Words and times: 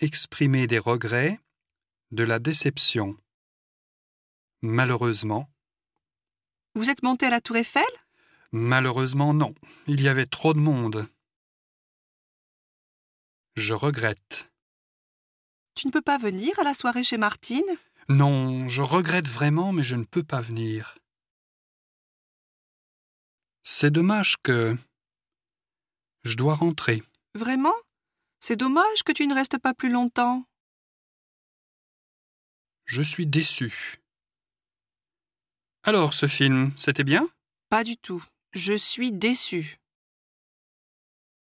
exprimer 0.00 0.66
des 0.66 0.78
regrets, 0.78 1.38
de 2.10 2.24
la 2.24 2.38
déception. 2.38 3.16
Malheureusement, 4.62 5.48
Vous 6.74 6.90
êtes 6.90 7.02
monté 7.02 7.26
à 7.26 7.30
la 7.30 7.40
Tour 7.40 7.56
Eiffel? 7.56 7.82
Malheureusement 8.52 9.34
non, 9.34 9.54
il 9.86 10.00
y 10.00 10.08
avait 10.08 10.26
trop 10.26 10.54
de 10.54 10.58
monde. 10.58 11.08
Je 13.56 13.74
regrette. 13.74 14.50
Tu 15.74 15.86
ne 15.86 15.92
peux 15.92 16.02
pas 16.02 16.18
venir 16.18 16.58
à 16.58 16.64
la 16.64 16.74
soirée 16.74 17.04
chez 17.04 17.16
Martine? 17.16 17.64
Non, 18.08 18.68
je 18.68 18.82
regrette 18.82 19.28
vraiment, 19.28 19.72
mais 19.72 19.82
je 19.82 19.96
ne 19.96 20.04
peux 20.04 20.22
pas 20.24 20.40
venir. 20.40 20.98
C'est 23.62 23.90
dommage 23.90 24.36
que... 24.42 24.76
Je 26.24 26.36
dois 26.36 26.54
rentrer. 26.54 27.02
Vraiment? 27.34 27.74
C'est 28.40 28.56
dommage 28.56 29.02
que 29.04 29.12
tu 29.12 29.26
ne 29.26 29.34
restes 29.34 29.58
pas 29.58 29.74
plus 29.74 29.90
longtemps. 29.90 30.44
Je 32.86 33.02
suis 33.02 33.26
déçu. 33.26 34.00
Alors, 35.82 36.14
ce 36.14 36.26
film, 36.26 36.72
c'était 36.76 37.04
bien? 37.04 37.28
Pas 37.68 37.84
du 37.84 37.96
tout. 37.96 38.24
Je 38.52 38.74
suis 38.74 39.12
déçue. 39.12 39.79